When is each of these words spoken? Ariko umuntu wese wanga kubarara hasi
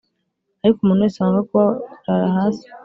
Ariko 0.63 0.79
umuntu 0.81 1.05
wese 1.05 1.17
wanga 1.21 1.47
kubarara 1.49 2.29
hasi 2.37 2.65